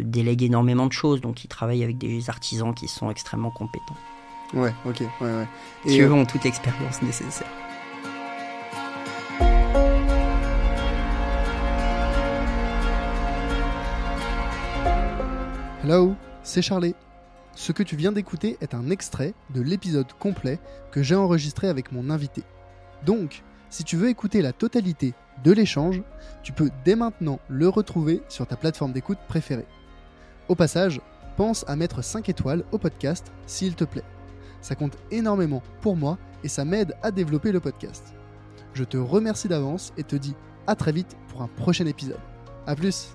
délègue 0.00 0.42
énormément 0.42 0.86
de 0.86 0.92
choses, 0.92 1.20
donc 1.20 1.44
il 1.44 1.48
travaille 1.48 1.82
avec 1.82 1.98
des 1.98 2.30
artisans 2.30 2.74
qui 2.74 2.88
sont 2.88 3.10
extrêmement 3.10 3.50
compétents. 3.50 3.96
Ouais, 4.52 4.74
ok, 4.84 5.00
ouais, 5.00 5.06
ouais. 5.20 5.48
Et 5.86 5.90
qui 5.90 6.02
euh, 6.02 6.12
ont 6.12 6.24
toute 6.24 6.42
l'expérience 6.42 7.02
nécessaire. 7.02 7.46
Hello, 15.84 16.14
c'est 16.42 16.62
Charlie. 16.62 16.94
Ce 17.54 17.72
que 17.72 17.82
tu 17.82 17.94
viens 17.94 18.12
d'écouter 18.12 18.58
est 18.60 18.74
un 18.74 18.90
extrait 18.90 19.34
de 19.54 19.60
l'épisode 19.60 20.12
complet 20.18 20.58
que 20.90 21.02
j'ai 21.02 21.14
enregistré 21.14 21.68
avec 21.68 21.92
mon 21.92 22.10
invité. 22.10 22.42
Donc, 23.06 23.42
si 23.70 23.84
tu 23.84 23.96
veux 23.96 24.08
écouter 24.08 24.42
la 24.42 24.52
totalité 24.52 25.14
de 25.44 25.52
l'échange, 25.52 26.02
tu 26.42 26.52
peux 26.52 26.70
dès 26.84 26.96
maintenant 26.96 27.38
le 27.48 27.68
retrouver 27.68 28.20
sur 28.28 28.46
ta 28.46 28.56
plateforme 28.56 28.92
d'écoute 28.92 29.18
préférée. 29.28 29.66
Au 30.48 30.56
passage, 30.56 31.00
pense 31.36 31.64
à 31.68 31.76
mettre 31.76 32.02
5 32.02 32.28
étoiles 32.28 32.64
au 32.72 32.78
podcast 32.78 33.32
s'il 33.46 33.74
te 33.74 33.84
plaît. 33.84 34.04
Ça 34.60 34.74
compte 34.74 34.96
énormément 35.10 35.62
pour 35.80 35.96
moi 35.96 36.18
et 36.44 36.48
ça 36.48 36.64
m'aide 36.64 36.94
à 37.02 37.10
développer 37.10 37.52
le 37.52 37.60
podcast. 37.60 38.14
Je 38.74 38.84
te 38.84 38.96
remercie 38.96 39.48
d'avance 39.48 39.92
et 39.96 40.04
te 40.04 40.16
dis 40.16 40.34
à 40.66 40.74
très 40.74 40.92
vite 40.92 41.16
pour 41.28 41.42
un 41.42 41.48
prochain 41.48 41.86
épisode. 41.86 42.20
A 42.66 42.76
plus 42.76 43.12